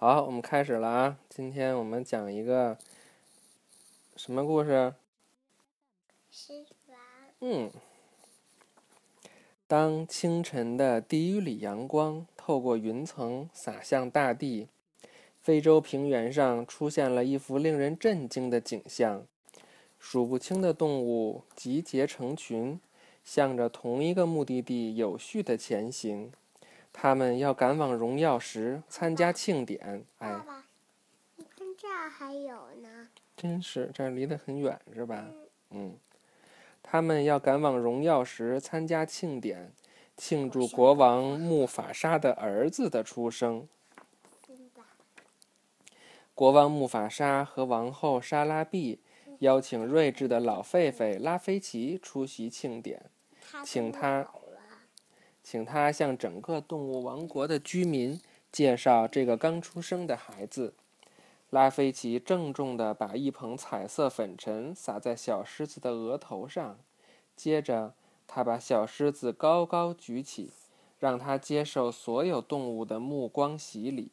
[0.00, 1.18] 好，我们开始了啊！
[1.28, 2.78] 今天我们讲一个
[4.14, 4.94] 什么故事？
[7.40, 7.68] 嗯，
[9.66, 14.68] 当清晨的第一缕阳光透过云层洒向大地，
[15.40, 19.26] 非洲平原上出现了一幅令人震惊的景象：
[19.98, 22.78] 数不清的动物集结成群，
[23.24, 26.30] 向着同一个目的地有序的前行。
[27.00, 30.04] 他们要赶往荣耀时参加庆典。
[30.18, 30.64] 哎，爸爸，
[31.36, 33.08] 你看这儿还有呢。
[33.36, 35.24] 真是，这儿离得很远，是吧？
[35.70, 35.96] 嗯。
[36.82, 39.70] 他们要赶往荣耀时参加庆典，
[40.16, 43.68] 庆祝国王穆法沙的儿子的出生。
[46.34, 48.98] 国王穆法沙和王后莎拉碧
[49.38, 53.08] 邀请睿智的老狒狒拉菲奇出席庆典，
[53.64, 54.26] 请他。
[55.50, 58.20] 请他向整个动物王国的居民
[58.52, 60.74] 介绍这个刚出生的孩子。
[61.48, 66.78] 拉菲奇郑重地把一捧彩色粉尘撒在小狮子的额头上，
[67.34, 67.94] 接着
[68.26, 70.50] 他把小狮子高高举起，
[70.98, 74.10] 让他接受所有动物的目光洗礼。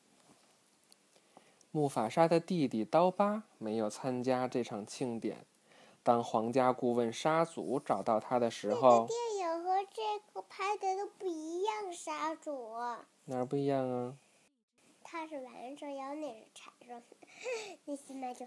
[1.71, 5.39] 木法沙的弟弟刀疤没有参加这场庆典。
[6.01, 9.05] 当皇家顾问沙祖找到他的时候。
[9.09, 9.64] 这个
[10.49, 12.75] 拍的都不一样，沙主。
[13.25, 14.17] 哪儿不一样啊？
[15.03, 17.01] 它是蓝色，要那是彩色，
[17.85, 18.45] 那现在就，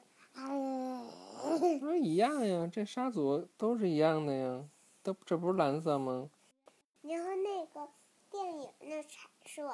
[1.80, 2.68] 不是一样呀？
[2.70, 4.64] 这沙组都是一样的呀，
[5.02, 6.30] 都这不是蓝色吗？
[7.02, 7.88] 然后那个
[8.30, 9.72] 电影那彩色。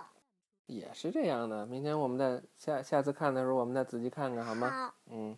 [0.66, 1.66] 也是这样的。
[1.66, 4.70] 明天我们再下下次看的时候，我们再仔细看看，好吗？
[4.70, 4.94] 好。
[5.06, 5.36] 嗯。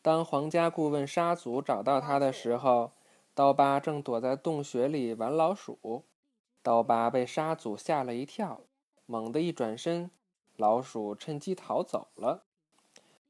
[0.00, 2.92] 当皇家顾问沙祖找到他的时候。
[3.34, 6.04] 刀疤正躲在洞穴里玩老鼠，
[6.62, 8.60] 刀疤被沙祖吓了一跳，
[9.06, 10.08] 猛地一转身，
[10.56, 12.44] 老鼠趁机逃走了。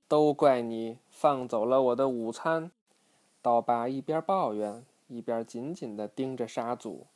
[0.06, 2.70] 都怪你放走了我的午餐！
[3.40, 7.06] 刀疤一边抱怨，一边紧紧地盯着沙祖。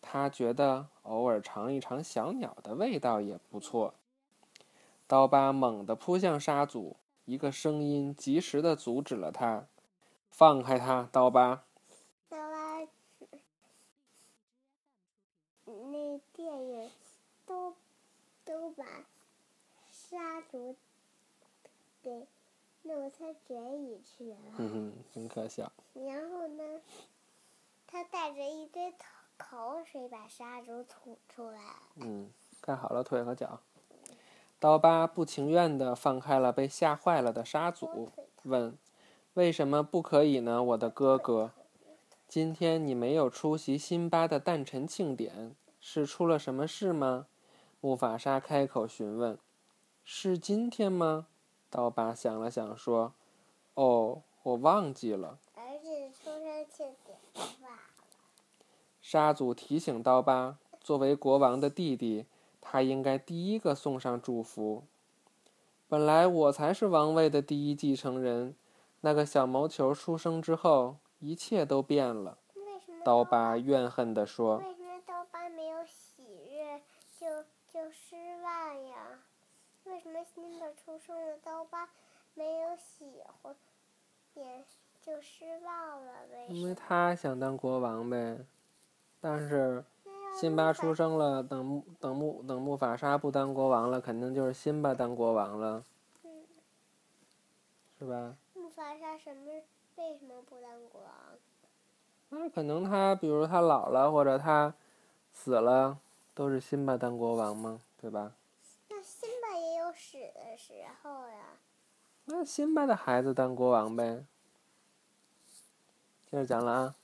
[0.00, 3.92] 他觉得偶尔尝一尝小鸟的味道也不错。
[5.06, 6.96] 刀疤猛地扑向沙祖，
[7.26, 9.66] 一个声音及时地阻止了他
[10.32, 11.64] ：“放开他，刀疤！”
[18.76, 18.84] 把
[19.90, 20.76] 沙族
[22.02, 22.26] 给
[22.82, 24.36] 弄他嘴里去了。
[24.56, 25.70] 哼哼，很可笑。
[25.94, 26.80] 然后呢，
[27.86, 28.92] 他带着一堆
[29.36, 31.60] 口水把沙族吐出来。
[31.96, 32.30] 嗯，
[32.60, 33.60] 盖好了腿和脚。
[34.60, 38.10] 刀疤不情愿地放开了被吓坏了的沙祖，
[38.42, 38.76] 问
[39.34, 41.52] ：“为什么不可以呢，我的哥哥？
[42.26, 47.26] 今天你没有出席辛巴的诞辰庆典，是出了什么事吗？”
[47.80, 49.38] 木法沙开口询问
[50.02, 51.28] ：“是今天吗？”
[51.70, 53.12] 刀疤想了想说
[53.74, 57.78] ：“哦，我忘记了。”儿子出生庆典忘了。
[59.00, 62.26] 沙祖提醒刀疤：“作为国王的弟弟，
[62.60, 64.84] 他应该第一个送上祝福。
[65.88, 68.54] 本来我才是王位的第一继承人。
[69.00, 72.38] 那个小毛球出生之后，一切都变了。”
[73.04, 74.62] 刀疤怨恨地说。
[77.70, 79.20] 就失望呀？
[79.84, 80.18] 为什么
[80.98, 81.88] 生的刀疤
[82.34, 83.54] 没有喜欢，
[84.34, 84.64] 也
[85.00, 86.12] 就失望了？
[86.32, 86.58] 为什么？
[86.58, 88.38] 因为他想当国王呗。
[89.20, 89.84] 但是，
[90.38, 95.84] 辛巴出生了，等木等木等木法沙不当国王了，肯定就是辛巴当国王了。
[96.22, 96.30] 嗯。
[97.98, 98.36] 是吧？
[98.54, 99.50] 木法沙什么？
[99.96, 101.10] 为什么不当国王？
[102.30, 104.74] 那可能他，比如他老了，或者他
[105.32, 105.98] 死了。
[106.34, 107.80] 都是辛巴当国王吗？
[108.00, 108.32] 对吧？
[110.58, 111.56] 时候呀。
[112.26, 114.26] 那辛巴的孩子当国王呗。
[116.30, 116.94] 接着讲了啊，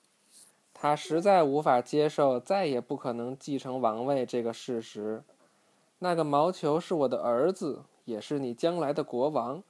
[0.75, 5.23] 他实在无法接受再也不可能继承王位这个事实。
[6.01, 9.63] 那个毛球是我的儿子，也是你将来的国王。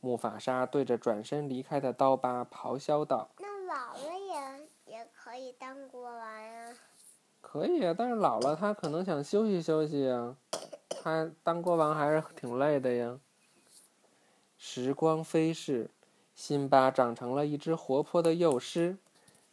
[0.00, 4.18] 木法沙对着转身离开的刀疤咆哮道：“那老了
[4.86, 6.76] 也也可以当国王呀。”
[7.40, 10.36] 可以啊，但是老了他可能想休息休息啊，
[11.02, 13.18] 他当国王还是挺累的呀。
[14.56, 15.90] 时光飞逝，
[16.34, 18.96] 辛巴长成了一只活泼的幼狮。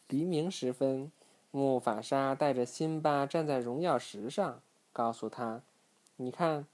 [0.08, 1.12] 黎明时分，
[1.52, 5.62] 木法沙带着辛巴站在荣耀石上，告诉他
[6.18, 6.66] ：“你看，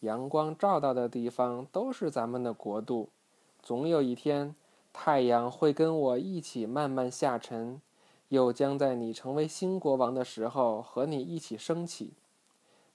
[0.00, 3.08] 阳光照到的地方都是咱们的国度。
[3.62, 4.54] 总有一天，
[4.92, 7.80] 太阳会跟我一起慢慢下沉。”
[8.30, 12.14] 又将在你成为新国王的时候和你一起升起。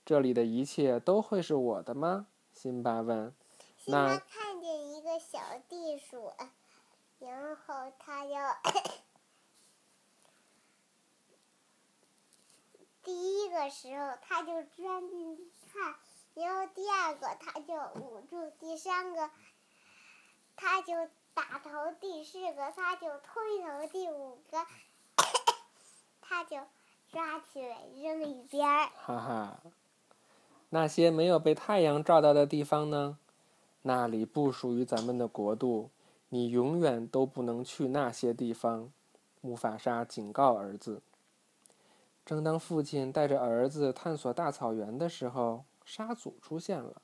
[0.10, 2.26] 这里的一切都会是我的吗？
[2.52, 3.32] 辛巴问。
[3.78, 5.38] 辛巴看见一个小
[5.70, 6.34] 地鼠，
[7.20, 8.58] 然后他要
[13.04, 15.94] 第一个时候他就钻进去看，
[16.34, 19.30] 然后第二个他就捂住，第三个
[20.56, 24.66] 他就打头，第四个他就推头，第五个
[26.20, 26.58] 他就
[27.12, 28.90] 抓起来扔一边儿。
[28.96, 29.62] 哈哈，
[30.70, 33.18] 那些没有被太阳照到的地方呢？
[33.82, 35.90] 那里不属于咱们的国度，
[36.30, 38.92] 你永远都不能去那些地方。
[39.42, 41.02] 木法沙警告儿子。
[42.26, 47.02] 正当父亲带着儿子探索大草原的时候，沙祖出现了。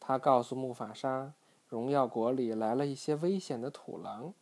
[0.00, 1.32] 他告诉木法沙，
[1.68, 4.32] 荣耀国里来了一些危险的土狼。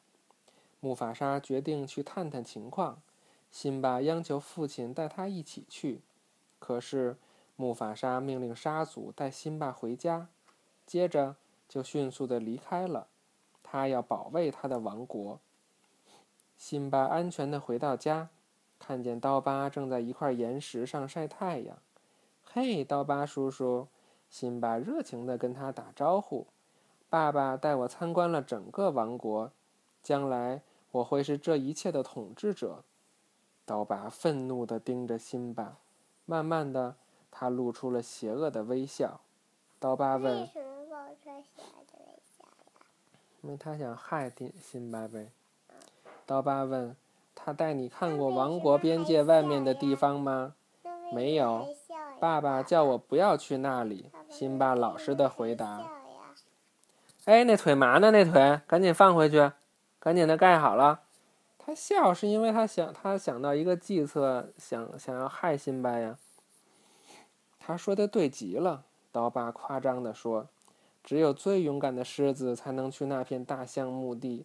[0.78, 3.02] 木法沙决定去探探情况。
[3.50, 6.02] 辛巴央求父亲带他一起去，
[6.60, 7.16] 可是
[7.60, 10.28] 木法沙命令沙祖带辛巴回家，
[10.86, 11.36] 接着。
[11.68, 13.06] 就迅速的离开了，
[13.62, 15.38] 他要保卫他的王国。
[16.56, 18.30] 辛巴安全的回到家，
[18.80, 21.78] 看见刀疤正在一块岩石上晒太阳。
[22.42, 23.86] 嘿，刀疤叔叔！
[24.28, 26.48] 辛巴热情的跟他打招呼。
[27.08, 29.52] 爸爸带我参观了整个王国，
[30.02, 32.82] 将来我会是这一切的统治者。
[33.64, 35.76] 刀疤愤怒的盯着辛巴，
[36.26, 36.96] 慢慢的，
[37.30, 39.20] 他露出了邪恶的微笑。
[39.78, 40.48] 刀疤问。
[43.42, 45.30] 因为他想害辛辛巴呗。
[46.26, 46.94] 刀疤问
[47.34, 50.54] ：“他带你看过王国边界外面的地方吗
[51.12, 51.66] ？”“没有。
[52.20, 55.82] ”“爸爸叫我不要去那里。”辛巴老实的回答。
[57.24, 58.10] “哎，那腿麻呢？
[58.10, 59.50] 那腿赶紧放回去，
[59.98, 61.00] 赶紧的盖好了。”
[61.56, 66.18] 他笑是因为他想他想到一个计策，想想要害辛巴呀。
[67.60, 70.48] 他说的对极了，刀疤夸张地说。
[71.02, 74.44] 只有最勇敢的狮子才能去那片大象墓地，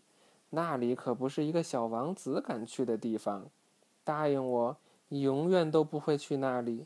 [0.51, 3.47] 那里可不是一个小王子敢去的地方。
[4.06, 4.77] 答应我，
[5.09, 6.85] 你永远都不会去那里。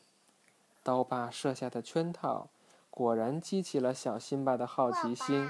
[0.82, 2.48] 刀疤设下的圈套，
[2.90, 5.48] 果然激起了小辛巴的好奇心。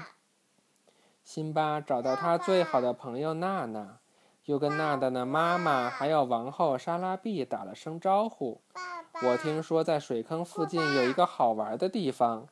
[1.24, 4.00] 辛巴找到他最好的朋友娜娜，
[4.44, 8.60] 又跟娜娜的妈妈还有王后莎拉碧打了声招呼。
[9.22, 12.48] 我听说在水坑附近有一个好玩的地方。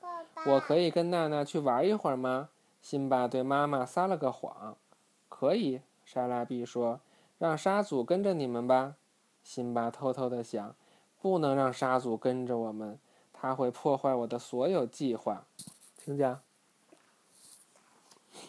[0.47, 2.50] 我可以跟娜娜去玩一会儿吗？
[2.81, 4.76] 辛巴对妈妈撒了个谎。
[5.29, 7.00] 可以，莎拉碧说
[7.38, 8.94] ：“让沙祖跟着你们吧。”
[9.43, 10.76] 辛巴偷偷的想
[11.20, 12.99] ：“不能让沙祖跟着我们，
[13.32, 15.47] 他会破坏我的所有计划。”
[15.99, 16.41] 请讲。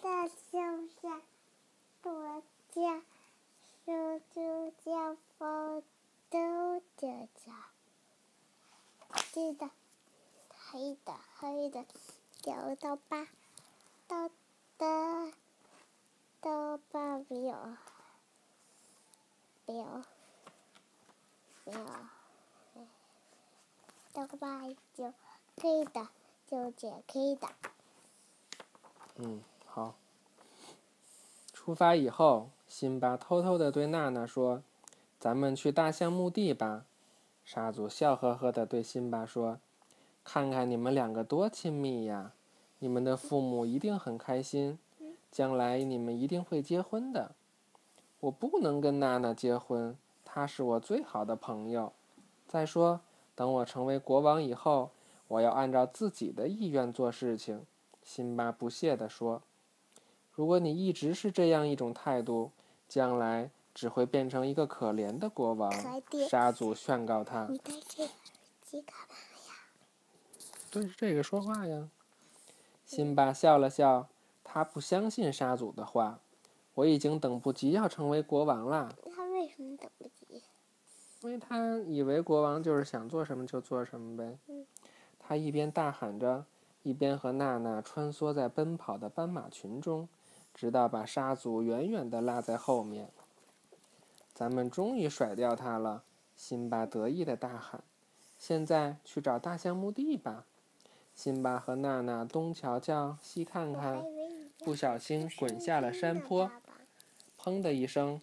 [0.04, 1.22] 大象下
[2.04, 3.02] 躲家，
[3.86, 5.82] 手就家风
[6.30, 7.52] 都着家，
[9.32, 9.70] 记得。
[10.72, 11.84] 黑的黑的，
[12.44, 13.28] 有刀疤，
[14.08, 14.30] 刀
[14.78, 15.34] 的
[16.40, 17.76] 刀疤没有，
[19.66, 20.04] 没有，
[21.64, 21.86] 没有，
[24.14, 25.12] 刀疤就
[25.58, 26.08] 黑的，
[26.46, 27.48] 就解黑的。
[29.16, 29.96] 嗯，好。
[31.52, 34.62] 出发以后，辛巴偷偷的对娜娜说
[35.20, 36.86] ：“咱们去大象墓地吧。”
[37.52, 39.58] 沙祖笑呵呵的对辛巴说。
[40.24, 42.34] 看看你们两个多亲密呀！
[42.78, 44.78] 你们的父母一定很开心，
[45.32, 47.32] 将来你们一定会结婚的。
[48.20, 51.92] 我不能跟娜娜结婚，她是我最好的朋友。
[52.48, 53.02] 再说，
[53.34, 54.92] 等我成为国王以后，
[55.28, 57.66] 我要按照自己的意愿做事情。”
[58.06, 59.42] 辛巴不屑地说。
[60.32, 62.52] “如果你一直是这样一种态度，
[62.88, 63.50] 将来
[63.80, 65.72] 只会变成一个可怜的国王。”
[66.28, 67.48] 沙祖宣告他。
[67.50, 68.12] 你戴这耳
[68.62, 69.16] 机干嘛？
[70.70, 71.88] 对着这个说话呀，
[72.86, 74.10] 辛巴笑了笑，
[74.44, 76.20] 他不相信沙祖的话。
[76.74, 78.92] 我已经等不及要成为国王啦。
[79.16, 80.44] 他为什么等不及？
[81.22, 84.38] 因为他以为国王就是想做什么就做什么呗。
[85.18, 86.46] 他一边大喊着，
[86.84, 90.10] 一边和娜娜穿梭在奔跑的斑马群中，
[90.54, 93.10] 直到把沙祖远远地落在后面。
[94.40, 96.04] 咱们终于甩掉他了！
[96.34, 97.84] 辛巴得意的大喊
[98.40, 100.46] ：“现在去找大象墓地吧！”
[101.14, 104.02] 辛巴和娜娜东瞧瞧西看看，
[104.60, 106.50] 不小心滚下了山坡，
[107.38, 108.22] 砰的一声，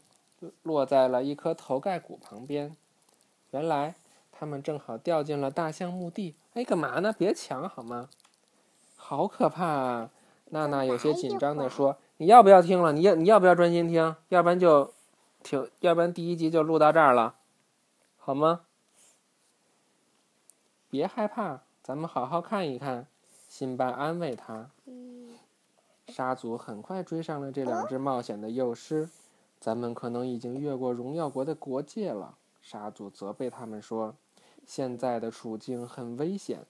[0.63, 2.75] 落在了一颗头盖骨旁边。
[3.51, 3.95] 原来
[4.33, 6.35] 他们正好掉进了大象墓地。
[6.55, 7.13] 哎，干嘛呢？
[7.13, 8.09] 别抢好吗？
[8.97, 10.11] 好可怕啊！
[10.47, 12.95] 娜娜有些紧张地说：“你要不要听了？
[12.95, 14.17] 你要你要不要专心听？
[14.31, 14.95] 要不然就
[15.47, 17.37] 停，要不然第一集就录到这儿了，
[18.17, 18.63] 好吗？
[20.91, 23.07] 别害怕。”咱们好好看一看，
[23.49, 24.71] 辛巴安慰他。
[26.09, 29.09] 沙祖很快追上了这两只冒险的幼狮。
[29.61, 32.37] 咱们可能已经越过荣耀国的国界了。
[32.61, 34.17] 沙祖责备他们说
[34.67, 36.67] ：“现在的处境很危险。”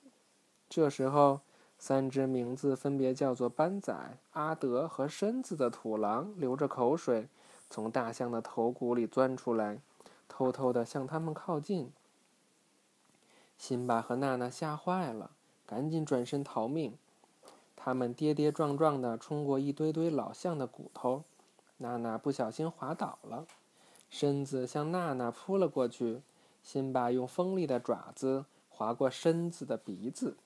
[0.68, 1.40] 这时候，
[1.78, 7.28] 三只名字分别叫做班仔、阿德和身子的土狼流着口水，
[7.68, 9.80] 从大象的头骨里钻出来，
[10.28, 11.92] 偷偷地向他们靠近。
[13.58, 15.30] 辛巴和娜娜吓坏了，
[15.66, 16.96] 赶紧转身逃命。
[17.74, 21.24] 他们跌跌撞撞地冲过一堆堆老象的骨头。
[21.78, 23.46] 娜娜不小心滑倒了，
[24.08, 26.22] 身子向娜娜扑了过去。
[26.62, 30.36] 辛巴用锋利的爪子划过身子的鼻子。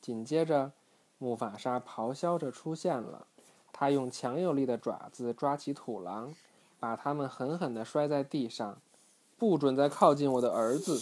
[0.00, 0.72] 紧接着，
[1.18, 3.26] 木法沙咆哮着出现了。
[3.78, 6.34] 他用强有力的爪子抓起土狼，
[6.80, 8.78] 把它们狠狠地摔在地上。
[9.36, 10.98] 不准再靠近我的儿子！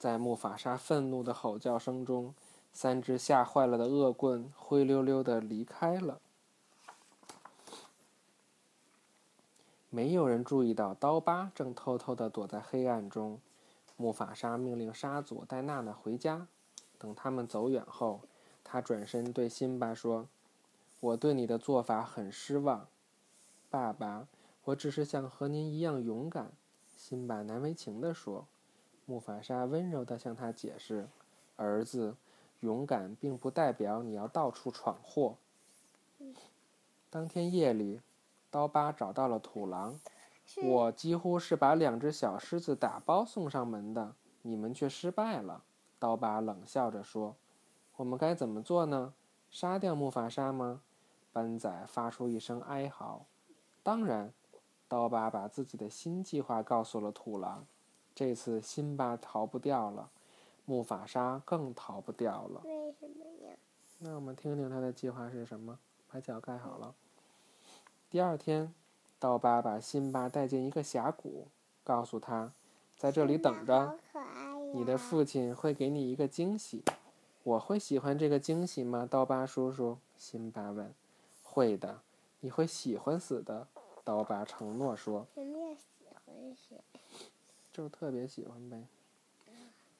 [0.00, 2.34] 在木法沙愤怒的吼叫声中，
[2.72, 6.18] 三只吓坏了的恶棍灰溜溜地离开了。
[9.88, 13.38] 没有人注意到刀疤正偷偷地躲在黑暗中。
[13.96, 16.48] 木法沙命令沙祖带娜娜回家。
[16.98, 18.22] 等他们走远后，
[18.64, 20.26] 他转身对辛巴说
[21.00, 22.88] ：“我对你的做法很失望，
[23.70, 24.28] 爸爸。
[24.64, 26.52] 我只是想和您一样勇敢。”
[26.96, 28.46] 辛巴难为情地说。
[29.06, 31.08] 木法沙温柔地向他解释
[31.56, 32.16] ：“儿子，
[32.60, 35.36] 勇敢并不代表你要到处闯祸。”
[37.08, 38.00] 当天夜里。
[38.50, 40.00] 刀疤找到了土狼，
[40.62, 45.62] 我几乎是把两只小狮子打包送上门的，你们却失败了。
[45.98, 47.36] 刀疤冷笑着说
[47.96, 49.12] ：“我们该怎么做呢？
[49.50, 50.80] 杀掉木法沙吗？”
[51.38, 53.24] 班仔发出一声哀嚎。
[53.84, 54.32] 当然，
[54.88, 57.64] 刀疤把自己的新计划告诉了土狼。
[58.12, 60.10] 这次辛巴逃不掉了，
[60.64, 62.62] 木法沙更逃不掉了。
[62.64, 63.56] 为什么呀？
[64.00, 65.78] 那我们听听他的计划是什么？
[66.10, 66.92] 把脚盖好了。
[68.10, 68.74] 第二天，
[69.20, 71.46] 刀疤把辛巴带进一个峡谷，
[71.84, 72.52] 告诉他，
[72.96, 73.96] 在这里等着，
[74.74, 76.82] 你的父亲会给你一个惊喜。
[77.44, 79.06] 我会喜欢这个惊喜吗？
[79.08, 80.92] 刀疤叔叔，辛巴问。
[81.58, 82.02] 会的，
[82.38, 83.66] 你会喜欢死的。
[84.04, 85.26] 刀疤承诺说。
[85.34, 86.76] 什么叫喜欢死？
[87.72, 88.86] 就特别喜欢呗。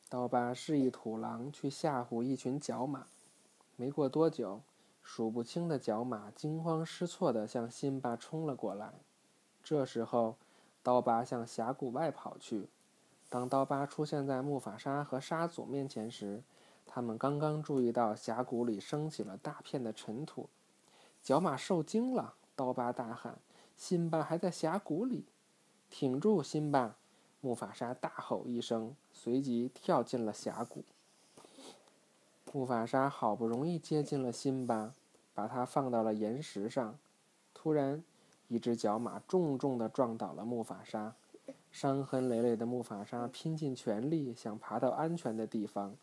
[0.08, 3.08] 刀疤示意土狼去吓唬一群角马。
[3.74, 4.60] 没过多久。
[5.02, 8.92] 数不清的角马惊慌失措地向辛巴冲了过来。
[9.64, 10.36] 这时候，
[10.84, 12.68] 刀疤向峡谷外跑去。
[13.28, 16.42] 当刀疤出现在木法沙和沙祖面前时，
[16.86, 20.48] 他们刚刚注意到峡谷里升起了大片的尘土。
[21.28, 23.36] 角马受惊了，刀疤大喊
[23.76, 25.26] ：“辛巴还在峡谷里
[25.90, 26.96] ！”“挺住，辛巴！”
[27.42, 30.86] 木法沙大吼一声，随即跳进了峡谷。
[32.50, 34.94] 木法沙好不容易接近了辛巴，
[35.34, 36.98] 把他放到了岩石上。
[37.52, 38.02] 突然，
[38.46, 41.14] 一只角马重重地撞倒了木法沙，
[41.70, 45.94] 伤痕累累的木法沙拼尽全力想爬到安全的地方。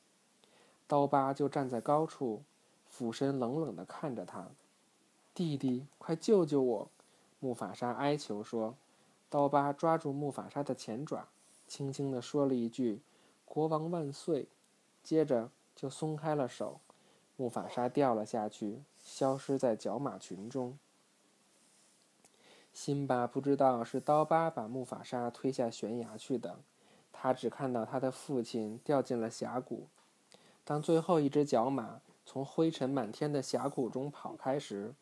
[0.86, 2.44] 刀疤就站在高处，
[2.88, 4.50] 俯身冷冷地看着他。
[5.36, 6.90] 弟弟，快救救我！
[7.40, 8.74] 木法沙哀求说。
[9.30, 11.28] 刀疤抓住木法沙的前爪，
[11.68, 13.02] 轻轻地说了一句
[13.44, 14.48] ：“国王万岁！”
[15.04, 15.52] 接着。
[15.76, 16.80] 就松开了手，
[17.36, 20.80] 木法沙掉了下去，消失在角马群中。
[22.72, 26.60] 辛巴不知道是刀疤把木法沙推下悬崖去的，
[27.12, 29.88] 他只看到他的父亲掉进了峡谷。
[30.64, 34.94] 当最后一只角马从灰尘满天的峡谷中跑开时，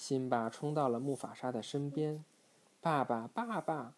[0.00, 2.24] 辛巴冲到了木法沙的身边
[2.80, 3.92] ：“爸爸，爸爸，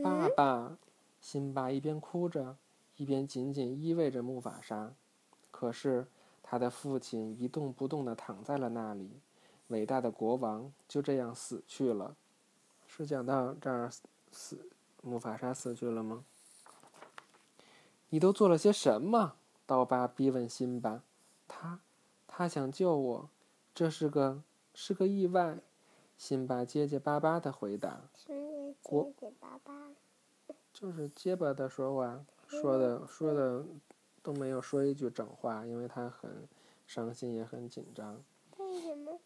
[0.00, 0.78] 爸爸！”
[1.20, 2.56] 辛巴一边哭着，
[2.96, 4.92] 一边紧紧依偎着木法沙。
[5.50, 6.06] 可是，
[6.40, 9.10] 他的父亲一动不动地躺在了那里，
[9.66, 12.14] 伟大的国王就这样死去了。
[12.86, 13.90] 是讲到这儿
[14.30, 14.68] 死，
[15.02, 16.24] 木法沙死去了吗？
[18.10, 19.34] 你都做了些什么？
[19.66, 21.02] 刀疤逼问辛巴。
[21.48, 21.80] 他，
[22.28, 23.28] 他想救我，
[23.74, 24.42] 这是个
[24.82, 25.58] 是个意外。
[26.16, 28.00] 辛巴结结巴巴的回答。
[28.14, 28.74] 结
[29.18, 29.90] 结巴巴。
[30.72, 33.66] 就是结巴的说话，说的说的。
[34.22, 36.46] 都没有说一句整话，因为他很
[36.86, 38.22] 伤心，也很紧张。
[38.58, 39.18] 为什么？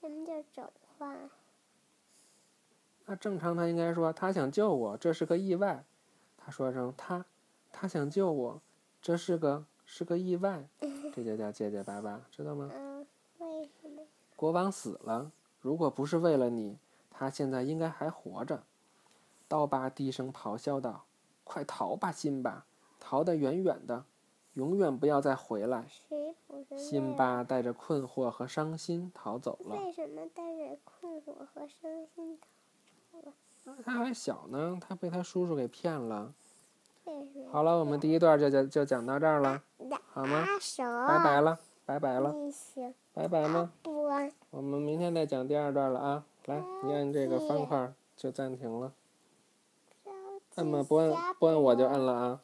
[0.00, 1.16] 什么叫整话？
[3.06, 5.84] 那正常他应该说他想救我，这是个意外。
[6.36, 7.24] 他说声他，
[7.70, 8.60] 他想救我，
[9.00, 10.68] 这是个是个意外。
[11.14, 12.68] 这就叫结结巴巴，知道吗？
[14.40, 15.30] 国王死了，
[15.60, 16.78] 如果不是为了你，
[17.10, 18.62] 他现在应该还活着。
[19.46, 21.04] 刀疤低声咆哮道
[21.44, 22.64] ：“快逃吧，辛巴，
[22.98, 24.02] 逃得远远的。”
[24.56, 25.84] 永远不要再回来。
[26.74, 29.76] 辛巴带着困惑和伤心逃走了。
[29.76, 32.38] 为什么带着困惑和伤心
[33.12, 33.34] 逃了？
[33.84, 36.32] 他还小呢，他被他叔叔给骗了。
[37.52, 39.62] 好了，我们第一段就就就讲到这儿了，
[40.14, 40.46] 好吗？
[41.06, 42.34] 拜拜了，拜拜了。
[43.12, 43.72] 拜拜吗？
[44.50, 46.24] 我们明天再讲第二段了啊！
[46.46, 48.92] 来，你按这个方块就暂停了。
[50.04, 50.10] 着
[50.50, 50.84] 急按吗？
[50.88, 52.40] 不按不按我就按了啊！